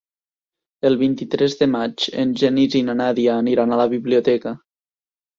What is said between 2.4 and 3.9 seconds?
Genís i na Nàdia aniran a la